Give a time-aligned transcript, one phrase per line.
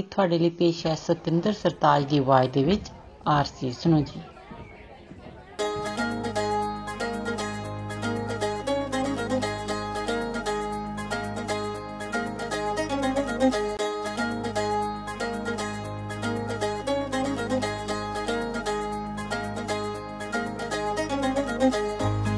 [0.00, 2.90] ਹੁਣ ਅਗਲਾ ਗੀਤ ਤੁਹਾਡੇ ਲਈ ਪੇਸ਼ ਹੈ ਸਤਿੰਦਰ ਸਰਤਾਜ ਦੀ ਆਵਾਜ਼ ਦੇ ਵਿੱਚ
[3.28, 4.20] ਆਰਸੀ। ਸੁਣੋ ਜੀ।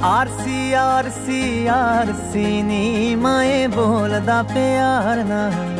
[0.02, 5.71] ਆਰਸੀ ਆਰਸੀ ਆਰਸੀ ਨੀ ਮਾਏ ਬੋਲਦਾ ਪਿਆਰ ਨਾ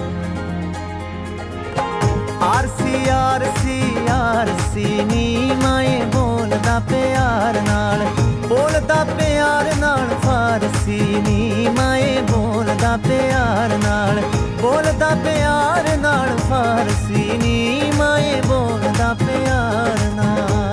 [3.33, 8.07] ਆਰਸੀ ਆਰਸੀ ਆਰਸੀ ਨੀ ਮਾਏ, ਬੋਲਦਾ ਪਿਆਰ ਨਾਲ।
[8.47, 14.23] ਬੋਲਦਾ ਪਿਆਰ ਨਾਲ ਫਾਰਸੀ ਨੀ ਮਾਏ, ਬੋਲਦਾ ਪਿਆਰ ਨਾਲ।
[14.61, 20.72] ਬੋਲਦਾ ਪਿਆਰ ਨਾਲ ਫਾਰਸੀ ਨੀ ਮਾਏ, ਬੋਲਦਾ ਪਿਆਰ ਨਾਲ।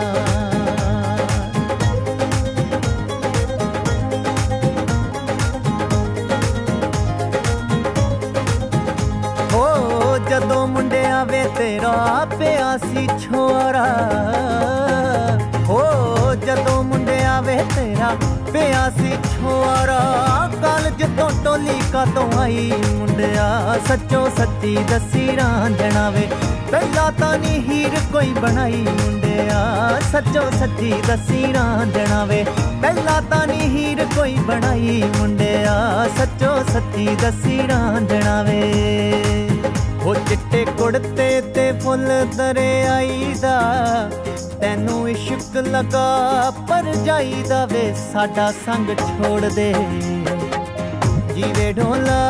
[10.39, 13.85] ਜਦੋਂ ਮੁੰਡਿਆਂ ਵੇ ਤੇਰਾ ਪਿਆ ਸੀ ਛੋਰਾ
[15.67, 15.81] ਹੋ,
[16.45, 18.13] ਜਦੋਂ ਮੁੰਡਿਆਂ ਵੇ ਤੇਰਾ
[18.53, 19.99] ਪਿਆ ਸੀ ਛੋਰਾ
[20.61, 26.27] ਕਾਲਜ ਤੋਂ ਟੋਲੀ ਕਦੋਂ ਆਈ ਮੁੰਡਿਆ, ਸੱਚੋ ਸੱਚੀ ਦੱਸੀ ਰਾਂਝਣਾ ਵੇ
[26.71, 32.45] ਪਹਿਲਾਂ ਤਾਂ ਨਹੀਂ ਹੀਰ ਕੋਈ ਬਣਾਈ ਮੁੰਡਿਆ, ਸੱਚੋ ਸੱਚੀ ਦੱਸੀ ਰਾਂਝਣਾ ਵੇ
[32.81, 39.38] ਪਹਿਲਾਂ ਤਾਂ ਨਹੀਂ ਹੀਰ ਕੋਈ ਬਣਾਈ ਮੁੰਡਿਆ, ਸੱਚੋ ਸੱਚੀ ਦੱਸੀ ਰਾਂਝਣਾ ਵੇ
[40.09, 42.07] ਉਹ ਚਿੱਟੇ ਕੁੜਤੇ ਤੇ ਫੁੱਲ
[42.37, 43.59] ਦਰਿਆਈ ਦਾ
[44.61, 49.73] ਤੈਨੂੰ ਇਸ਼ਕ ਲਗਾ, ਪਰ ਜਾਈਦਾ ਵੇ ਸਾਡਾ ਸੰਗ ਛੋੜ ਦੇ।
[51.35, 52.21] ਜੀਵੇ ਢੋਲਾ,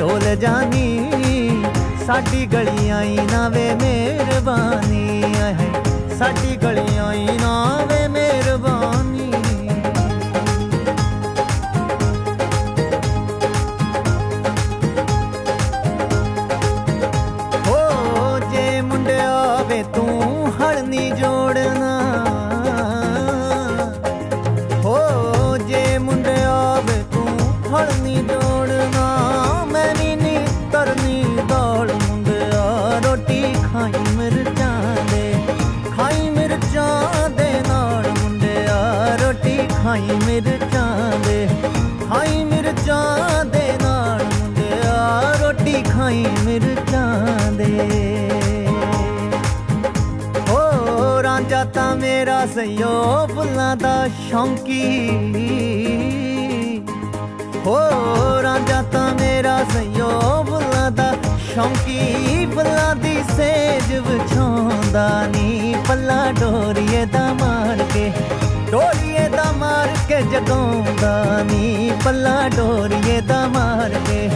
[0.00, 1.64] ਢੋਲ ਜਾਨੀ,
[2.06, 5.56] ਸਾਡੀ ਗਲੀਆਂ ਹੀ ਨਾ ਵੇ ਮਿਹਰਬਾਨੀ। ਹੈ
[6.18, 7.54] ਸਾਡੀ ਗਲੀਆਂ ਹੀ ਨਾ
[7.88, 9.19] ਵੇ ਮਿਹਰਬਾਨੀ।
[20.90, 21.29] 你就
[52.59, 55.09] ਮੇਰਾ ਸਯੋ ਫੁੱਲਾਂ ਦਾ ਸ਼ੌਂਕੀ
[57.65, 57.77] ਹੋ
[58.43, 60.09] ਰਾਂਝਾ ਤਾਂ ਮੇਰਾ ਸਯੋ
[60.43, 61.05] ਫੁੱਲਾਂ ਦਾ
[61.45, 68.11] ਸ਼ੌਂਕੀ ਫੁੱਲਾਂ ਦੀ ਸੇਜ ਵਿਛਾਉਂਦਾ ਨੀ ਪੱਲਾ ਡੋਰੀਏ ਦਾ ਮਾਰ ਕੇ
[68.71, 74.29] ਡੋਰੀਏ ਦਾ ਮਾਰ ਕੇ ਜਗਾਉਂਦਾ ਨੀ ਪੱਲਾ ਡੋਰੀਏ ਦਾ ਮਾਰ ਕੇ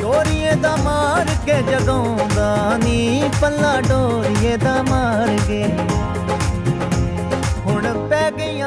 [0.00, 6.15] ਡੋਰੀਏ ਦਾ ਮਾਰ ਕੇ ਜਗਾਉਂਦਾ ਨੀ ਪੱਲਾ ਡੋਰੀਏ ਦਾ ਮਾਰ ਕੇ ਹੁਣ ਪੈ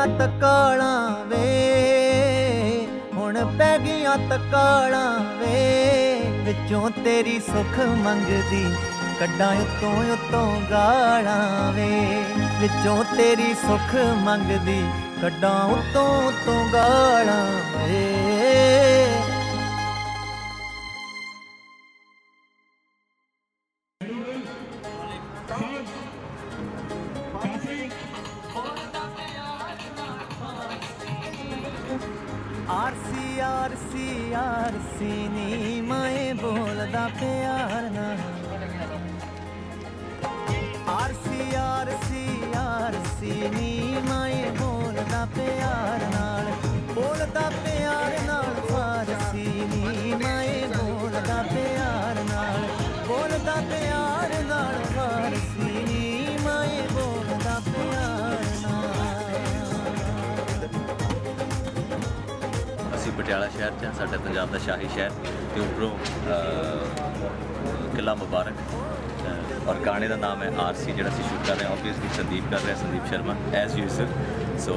[0.01, 8.65] ਗਈਆਂ ਤਕਾਲਾਂ ਵੇ, ਹੁਣ ਪੈ ਗਈਆਂ ਤਕਾਲਾਂ ਵੇ, ਵਿੱਚੋਂ ਤੇਰੀ ਸੁਖ ਮੰਗਦੀ
[9.21, 11.91] ਕੱਢਾਂ ਉਤੋਂ ਉਤੋਂ ਗਾਲਾਂ ਵੇ,
[12.61, 14.83] ਵਿੱਚੋਂ ਤੇਰੀ ਸੁਖ ਮੰਗਦੀ
[15.23, 17.45] ਕੱਢਾਂ ਉਤੋਂ ਉਤੋਂ ਗਾਲਾਂ
[17.77, 18.20] ਵੇ।
[45.21, 46.47] ਬੋਲਦਾ ਪਿਆਰ ਨਾਲ
[46.95, 52.69] ਬੋਲਦਾ ਪਿਆਰ ਨਾਲ ਫਾਰਸੀ ਨੀ ਮਾਏ ਬੋਲਦਾ ਪਿਆਰ ਨਾਲ
[53.09, 58.99] ਬੋਲਦਾ ਪਿਆਰ ਨਾਲ ਫਾਰਸੀ ਨੀ ਮਾਏ ਬੋਲਦਾ ਪਿਆਰ ਨਾਲ।
[62.95, 65.11] ਅਸੀਂ ਪਟਿਆਲਾ ਸ਼ਹਿਰ 'ਚ ਹਾਂ ਸਾਡਾ ਪੰਜਾਬ ਦਾ ਸ਼ਾਹੀ ਸ਼ਹਿਰ
[65.55, 65.99] ਤੇ ਉੱਪਰੋਂ
[66.29, 71.67] ਅਹ, ਕਿਲ੍ਹਾ ਮੁਬਾਰਕ ਅਹ, ਔਰ ਗਾਣੇ ਦਾ ਨਾਮ ਹੈ ਆਰਸੀ ਜਿਹੜਾ ਅਸੀਂ ਸ਼ੂਟ ਕਰ ਰਹੇ
[71.67, 74.09] ਹਾਂ ਆਬਵੀਅਸਲੀ ਸੰਦੀਪ ਕਰ ਰਿਹਾ ਸੰਦੀਪ ਸ਼ਰਮਾ ਐਜ਼ ਯੂਜ਼ਲ
[74.61, 74.75] ਸੋ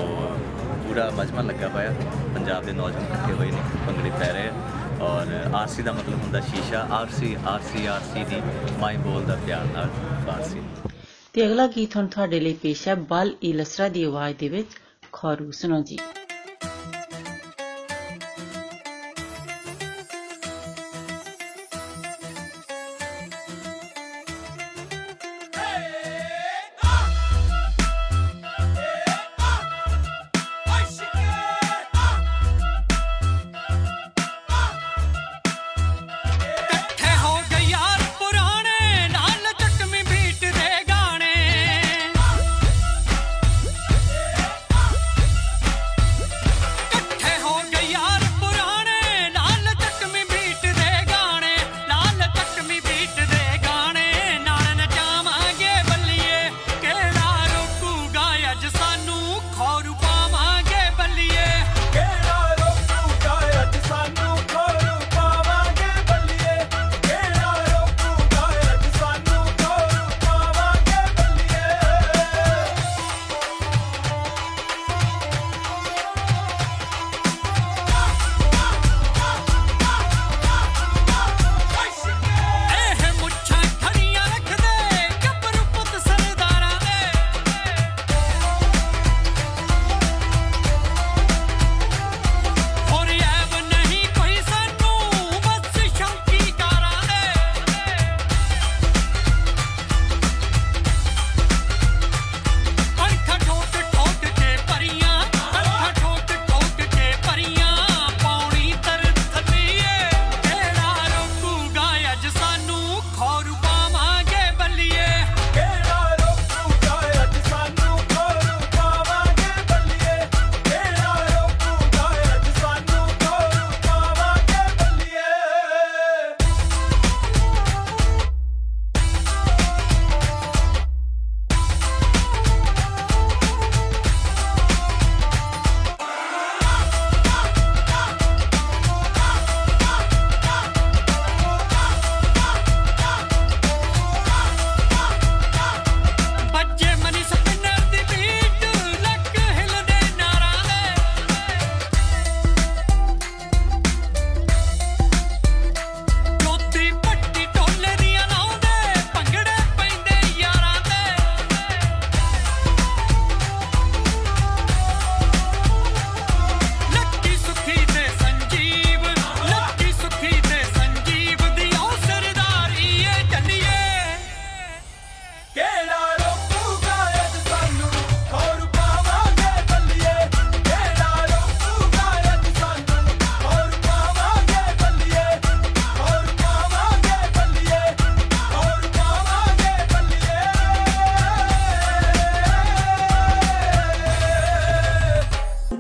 [0.84, 1.92] ਪੂਰਾ ਮਜਮਾ ਲੱਗਾ ਹੋਇਆ
[2.36, 4.54] ਪੰਜਾਬ ਦੇ ਨੌਜਵਾਨ ਇਕੱਠੇ ਹੋਏ ਨੇ, ਭੰਗੜੇ ਪੈ ਰਹੇ ਆ।
[5.02, 8.42] ਔਰ ਆਰਸੀ ਦਾ ਮਤਲਬ ਹੁੰਦਾ ਸ਼ੀਸ਼ਾ, ਆਰਸੀ ਆਰਸੀ ਆਰਸੀ ਦੀ
[8.80, 9.90] ਮਾਈ ਬੋਲਦਾ ਪਿਆਰ ਨਾਲ
[10.26, 10.62] ਫਾਰਸੀ
[11.34, 14.68] ਤੇ ਅਗਲਾ ਗੀਤ ਹੁਣ ਤੁਹਾਡੇ ਲਈ ਪੇਸ਼ ਹੈ, ਬਲ ਇਲਸਰਾ ਦੀ ਆਵਾਜ਼ ਦੇ ਵਿੱਚ
[15.12, 15.98] ਖੌਰੂ। ਸੁਣੋ ਜੀ।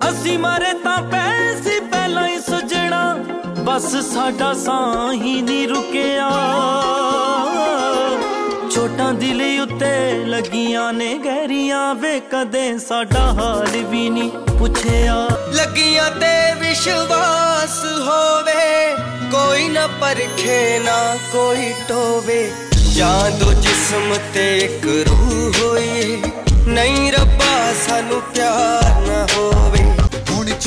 [0.09, 3.15] ਅਸੀਂ ਮਾਰੇ ਤਾਂ ਪੈਸੀ ਪਹਿਲਾਂ ਹੀ ਸੁਜਣਾ,
[3.59, 6.29] ਬਸ ਸਾਡਾ ਸਾਹ ਹੀ ਨਹੀਂ ਰੁਕਿਆ।
[8.75, 14.29] ਛੋਟਾਂ ਦਿਲ ਉੱਤੇ ਲੱਗੀਆਂ ਨੇ ਗਹਿਰੀਆਂ, ਵੇ ਕਦੇ ਸਾਡਾ ਹਾਲ ਵੀ ਨਹੀਂ
[14.59, 15.15] ਪੁੱਛਿਆ।
[15.53, 18.95] ਲੱਗੀਆਂ ਤੇ ਵਿਸ਼ਵਾਸ ਹੋਵੇ,
[19.31, 22.51] ਕੋਈ ਨਾ ਪਰਖੇ ਨਾ ਕੋਈ ਟੋਵੇ।
[22.93, 26.21] ਜਾਂ ਦੋ ਜਿਸਮ ਤੇ ਇੱਕ ਰੂਹ ਹੋਏ
[26.67, 29.52] ਨਹੀਂ ਰੱਬਾ ਸਾਨੂੰ ਪਿਆਰ ਨਾ ਹੋਵੇ। ਹੁਣ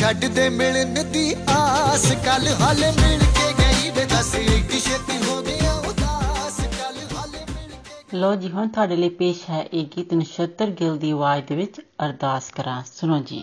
[0.06, 5.40] ਛੱਡ ਦੇ ਮਿਲਣ ਦੀ ਆਸ। ਕੱਲ ਹਾਲੇ ਮਿਲ ਕੇ ਗਈ ਵੇ ਦੱਸ ਏਡੀ ਛੇਤੀ ਹੋ
[5.42, 10.14] ਗਿਆ ਉਦਾਸ। ਕੱਲ ਹਾਲੇ ਮਿਲ ਕੇ ਲੋ ਜੀ, ਹੁਣ ਤੁਹਾਡੇ ਲਈ ਪੇਸ਼ ਹੈ ਇਹ ਗੀਤ
[10.14, 13.42] ਨਛੱਤਰ ਗਿੱਲ ਦੀ ਆਵਾਜ਼ ਦੇ ਵਿੱਚ ਅਰਦਾਸ ਕਰਾਂ। ਸੁਣੋ ਜੀ।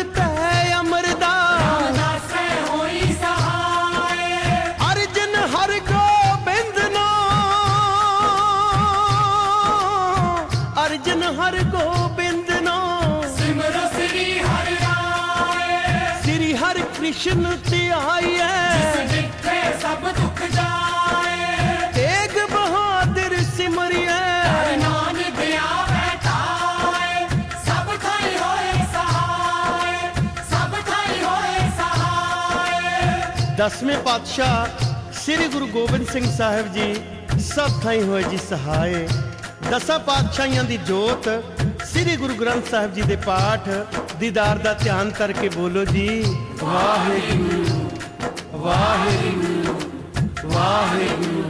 [17.11, 27.25] ਵਿਸ਼ਨ ਧਿਆਈਐ ਜਿਸ ਜਿੱਥੇ ਸਭ ਦੁੱਖ ਜਾਏ। ਤੇਗ ਬਹਾਦਰ ਸਿਮਰਿਐ। ਨਾਮ ਦਿਆ ਬੈਠਾਏ
[27.65, 29.97] ਸਭ ਥਾਈ ਹੋਏ ਸਹਾਏ।
[30.51, 36.93] ਸਭ ਥਾਈ ਹੋਏ ਸਹਾਏ। ਦਸਵੇਂ ਪਾਤਸ਼ਾਹ ਸ੍ਰੀ ਗੁਰੂ ਗੋਬਿੰਦ ਸਿੰਘ ਸਾਹਿਬ ਜੀ
[37.53, 39.07] ਸਭ ਥਾਈ ਹੋਏ ਜੀ ਸਹਾਏ।
[39.71, 41.29] ਦਸਾਂ ਪਾਤਸ਼ਾਹਾਂ ਦੀ ਜੋਤ
[41.85, 43.69] ਸ੍ਰੀ ਗੁਰੂ ਗ੍ਰੰਥ ਸਾਹਿਬ ਜੀ ਦੇ ਪਾਠ
[44.21, 46.07] दीदार का ध्यान करके बोलो जी।
[46.63, 49.73] वाहे गुरु वाहे गुरु
[50.55, 51.40] वाहे गुरु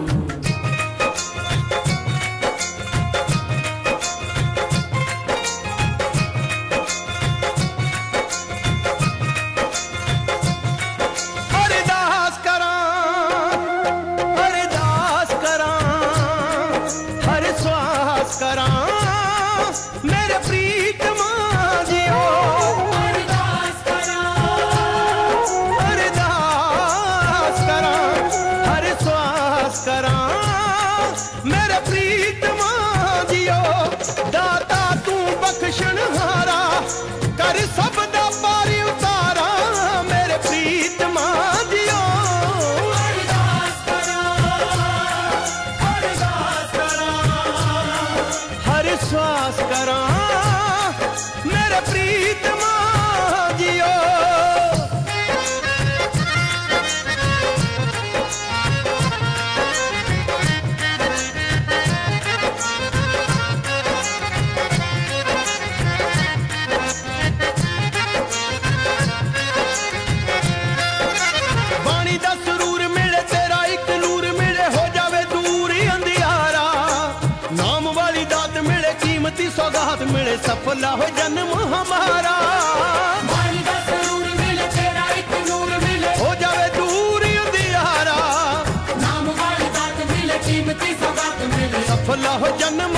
[92.12, 92.96] भला हो जन्म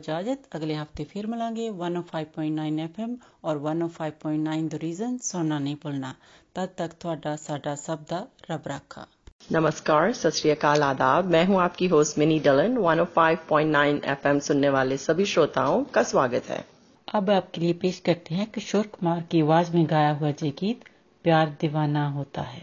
[0.00, 6.14] इजाज़त अगले हफ़्ते फिर मिलेंगे 105.9 एफएम और 105.9 द रीजन सुनना नहीं भूलना।
[6.56, 8.68] तब तक ਤੁਹਾਡਾ साडा ਸਭ ਦਾ ਰੱਬ
[9.48, 15.84] नमस्कार सत आदाब। मैं हूँ आपकी होस्ट मिनी डलन। 105.9 एफएम सुनने वाले सभी श्रोताओं
[15.94, 16.58] का स्वागत है।
[17.08, 20.84] अब आपके लिए पेश करते हैं किशोर कुमार की आवाज़ में गाया हुआ जय गीत
[21.24, 22.62] प्यार दीवाना होता है।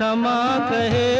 [0.00, 0.36] क्षमा
[0.70, 1.19] कहे।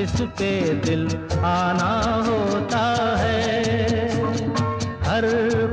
[0.00, 1.06] जिस पे दिल
[1.38, 4.08] आना होता है,
[5.02, 5.26] हर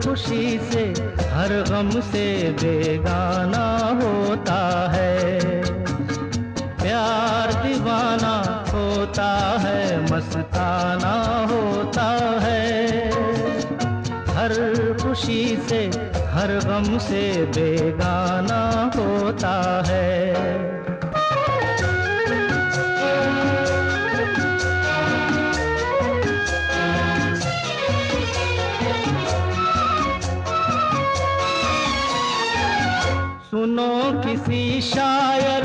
[0.06, 0.84] खुशी से,
[1.30, 5.40] हर गम से बेगाना होता है।
[6.64, 13.08] प्यार दीवाना होता है, मस्ताना होता है।
[14.28, 14.54] हर
[15.04, 15.86] खुशी से,
[16.28, 20.67] हर गम से बेगाना होता है।
[34.58, 35.57] किसी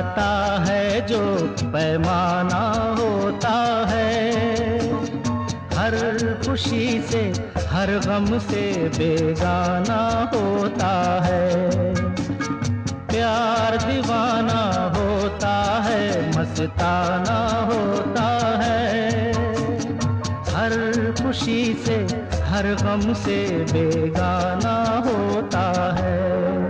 [0.00, 4.32] जाता है, जो पैमाना होता है।
[5.78, 5.98] हर
[6.46, 7.32] खुशी से,
[7.66, 11.70] हर गम से बेगाना होता है।
[13.06, 19.32] प्यार दीवाना होता है, मस्ताना होता है।
[20.54, 22.06] हर खुशी से,
[22.42, 26.69] हर गम से बेगाना होता है।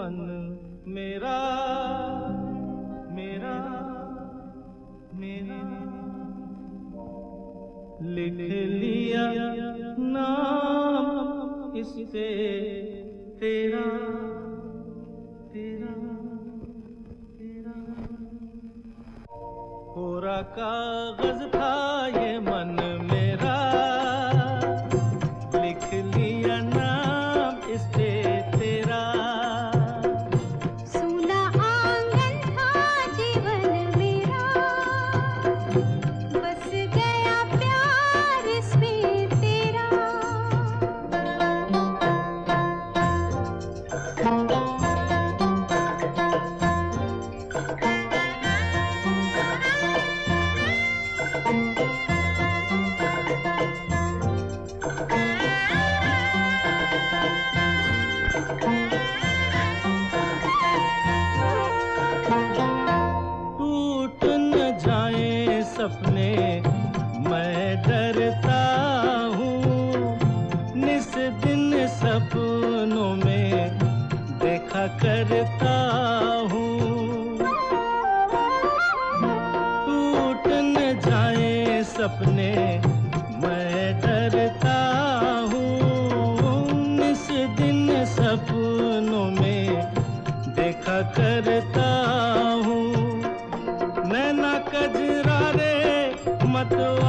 [0.00, 0.16] मन
[0.88, 1.38] मेरा
[3.12, 3.56] मेरा
[5.14, 5.60] मेरा।
[8.02, 8.38] लिख
[8.80, 9.24] लिया
[9.98, 11.94] नाम इस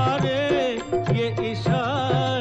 [0.01, 0.41] আমারে
[1.13, 2.40] ইয়ে ইশারা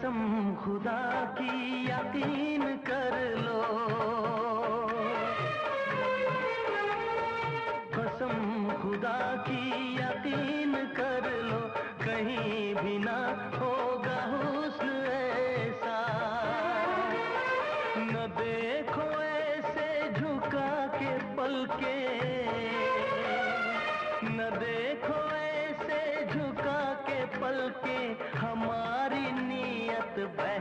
[0.00, 1.00] कसम खुदा
[1.38, 3.60] की यकीन कर लो।
[7.96, 8.38] कसम
[8.82, 9.64] खुदा की
[9.96, 11.60] यकीन कर लो,
[12.04, 13.18] कहीं भी ना
[13.58, 13.89] हो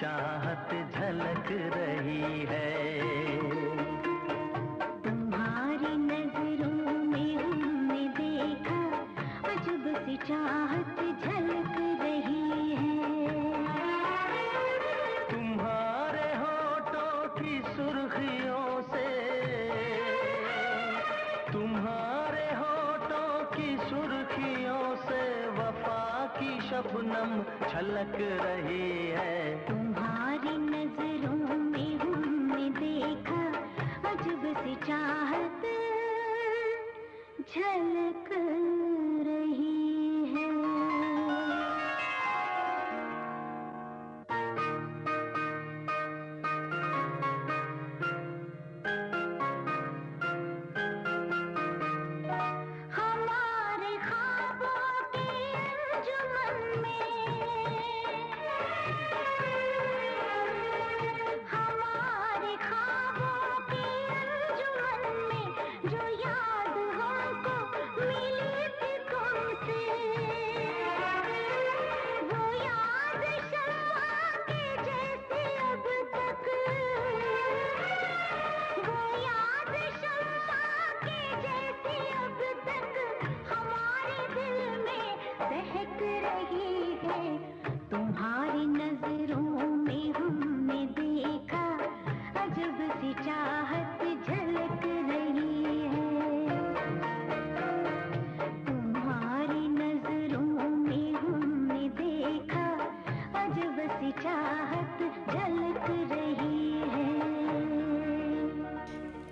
[0.00, 2.76] चाहत झलक रही है।
[10.28, 13.34] चाहत झलक रही है।
[15.30, 19.06] तुम्हारे होठों की सुर्खियों से
[21.52, 28.95] तुम्हारे होठों की सुर्खियों से वफा की शबनम झलक रही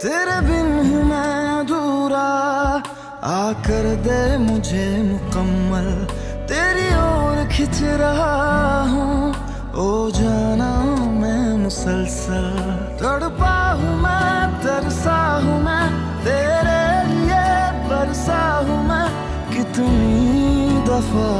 [0.00, 2.28] तेरे बिन हूँ मैं अधूरा।
[3.24, 6.06] आकर दे मुझे मुकम्मल।
[6.48, 9.30] तेरी ओर खिंच रहा हूँ।
[9.74, 12.48] ओ जाना मैं मुसलसल।
[13.02, 15.92] तड़पा हूँ मैं, तरसा हूँ मैं।
[16.24, 17.44] तेरे लिए
[17.88, 19.08] बरसा हूँ मैं।
[19.52, 21.30] कितनी दफ़ा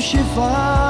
[0.00, 0.89] तू शिफा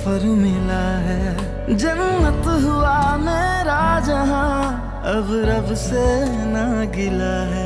[0.00, 6.04] सफ़र मिला है। जन्नत हुआ मेरा जहाँ अब रब से
[6.52, 7.59] ना गिला है।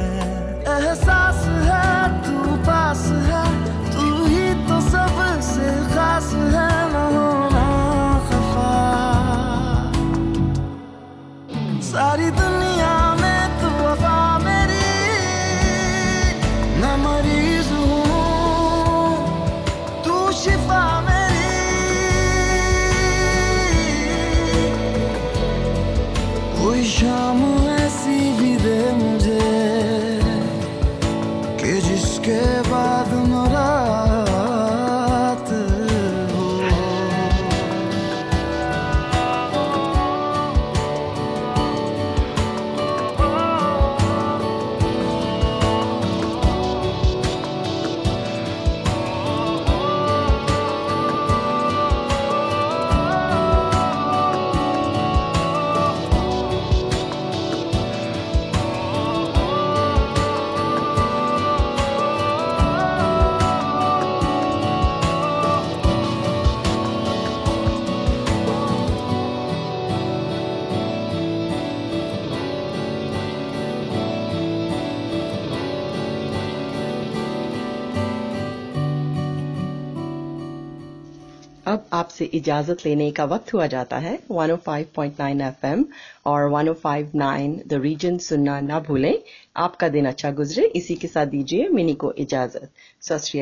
[82.14, 85.84] आपसे इजाज़त लेने का वक्त हुआ जाता है। 105.9 एफएम
[86.26, 89.18] और 105.9 द रीजन सुनना ना भूलें।
[89.56, 93.32] आपका दिन अच्छा गुजरे। इसी के साथ दीजिए मिनी को इजाज़त। सत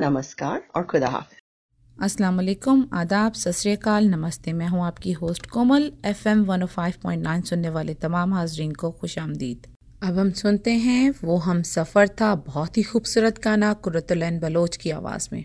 [0.00, 1.38] नमस्कार और खुदा हाफिज।
[2.02, 8.34] अस्सलाम वालेकुम आदाब। सत नमस्ते। मैं हूँ आपकी होस्ट कोमल। एफएम 105.9 सुनने वाले तमाम
[8.34, 9.66] हाजरीन को खुश आमदीद।
[10.02, 14.90] अब हम सुनते हैं, वो हम सफ़र था बहुत ही खूबसूरत गाना कुरतुलैन बलोच की
[14.90, 15.44] आवाज़ में।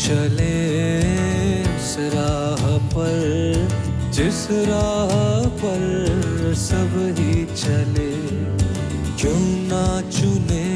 [0.00, 0.98] चले
[1.76, 3.68] उस राह पर,
[4.10, 8.10] जिस राह पर सब ही चले।
[9.20, 10.66] क्यों ना चुने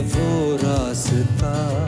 [0.00, 1.87] वो रास्ता?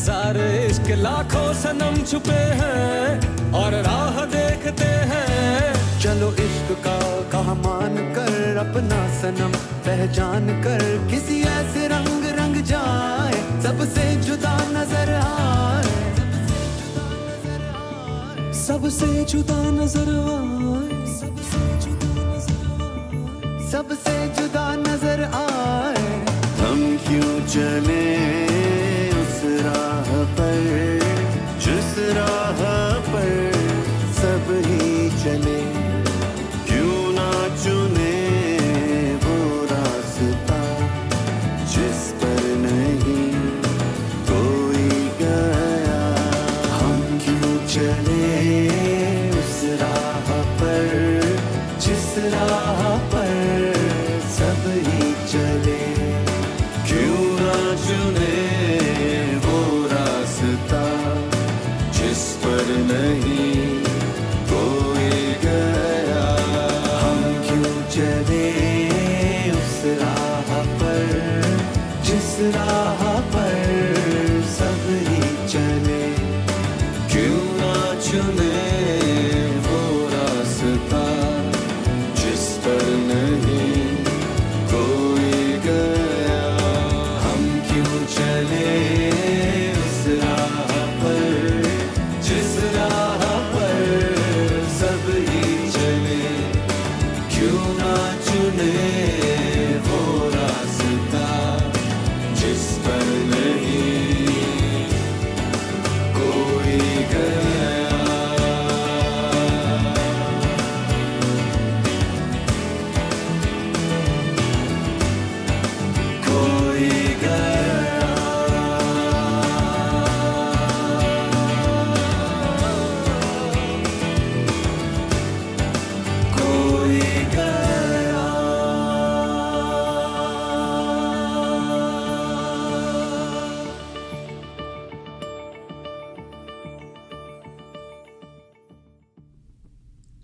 [0.00, 6.94] हज़ार इश्क, लाखों सनम छुपे हैं और राह देखते हैं। चलो इश्क का
[7.32, 9.52] कहा मान कर अपना सनम,
[9.84, 15.92] पहचान कर किसी ऐसे रंग रंग जाए, सबसे जुदा नज़र आए।
[18.62, 21.04] सबसे जुदा नज़र आए।
[23.70, 26.08] सबसे जुदा नज़र आए।
[26.62, 28.08] हम क्यों चले?
[31.64, 32.60] जिस राह
[33.12, 33.49] पर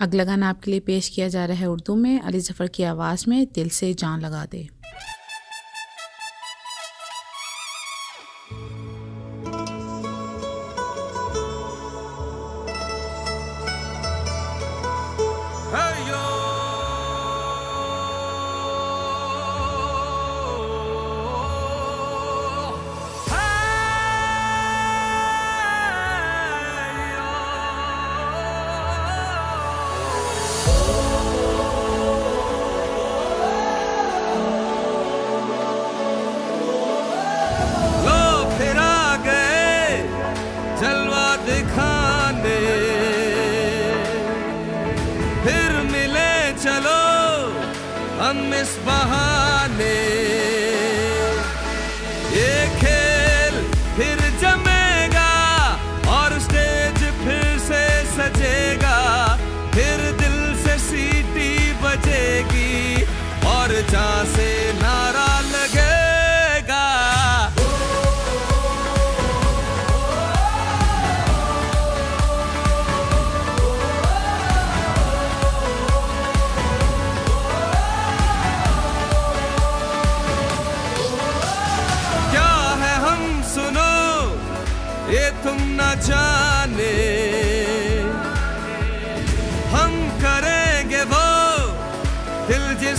[0.07, 3.25] अगला गाना आपके लिए पेश किया जा रहा है उर्दू में, अली जफ़र की आवाज़
[3.29, 4.69] में, दिल से जान लगा दे।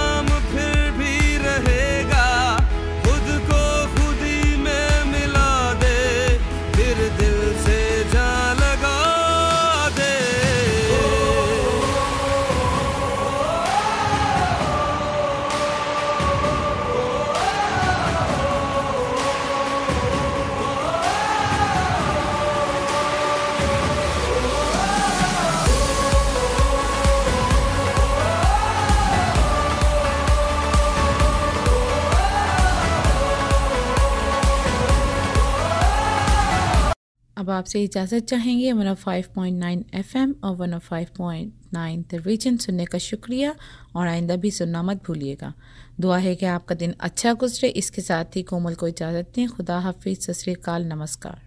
[37.39, 43.55] अब आपसे इजाज़त चाहेंगे 105.9 एफएम और 105.9 द रीजन सुनने का शुक्रिया
[43.97, 45.53] और आइंदा भी सुनना मत भूलिएगा
[46.01, 49.79] दुआ है कि आपका दिन अच्छा गुजरे इसके साथ ही कोमल को इजाज़त दें खुदा
[49.81, 51.41] हाफिज सत श्री अकाल नमस्कार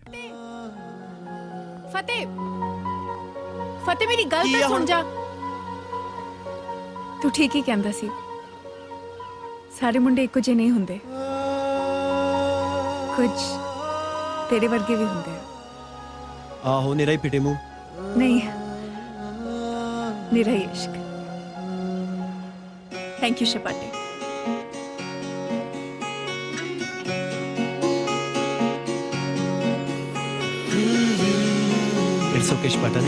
[1.92, 2.26] ਫਤਿਹ
[3.86, 4.86] ਫਤਿਹ ਮੇਰੀ ਗੱਲ ਕੀ ਤਾਂ ਆ ਸੁਣ ਹੁਣ?
[4.86, 5.02] ਜਾ
[7.22, 8.10] ਤੂੰ ਠੀਕ ਹੀ ਕਹਿੰਦਾ ਸੀ
[9.80, 11.00] ਸਾਰੇ ਮੁੰਡੇ ਇੱਕੋ ਜਿਹੇ ਨਹੀਂ ਹੁੰਦੇ
[13.16, 13.30] ਕੁਝ
[14.50, 15.32] ਤੇਰੇ ਵਰਗੇ ਵੀ ਹੁੰਦੇ
[16.71, 17.59] आहो निराई पिटे मुँह?
[18.19, 18.41] नहीं
[20.35, 20.99] निराई इश्क।
[23.23, 23.91] थैंक यू शपाटे
[32.37, 33.01] इट्स ओके शपाटा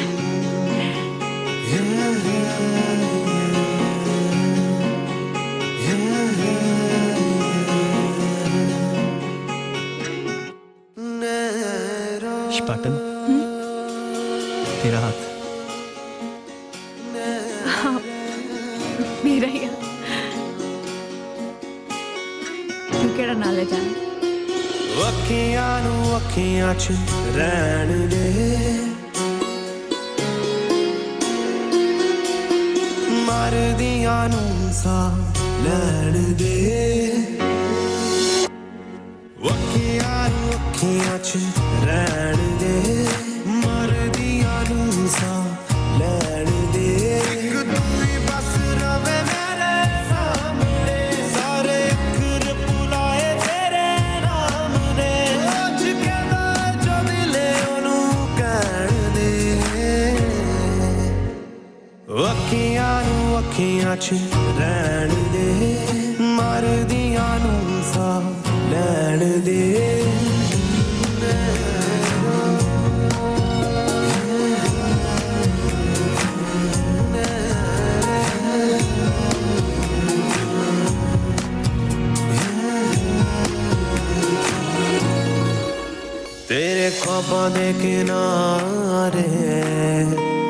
[87.25, 89.23] ख्वाबा दे किनारे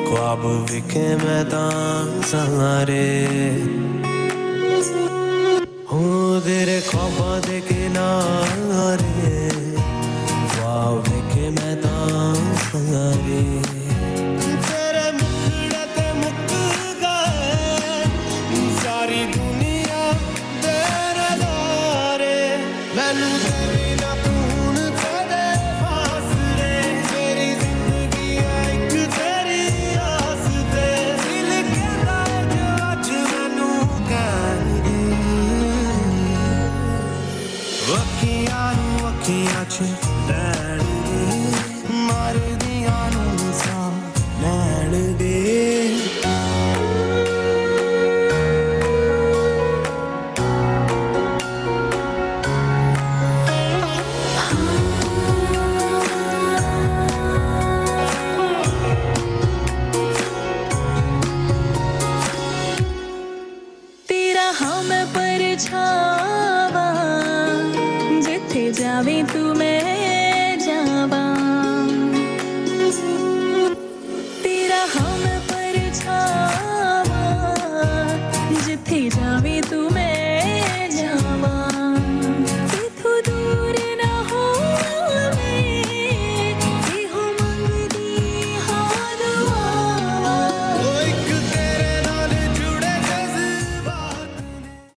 [0.06, 3.06] ख्वाब विखे मैदान सारे
[5.90, 8.53] हूँ तेरे ख्वाबा दे किनारे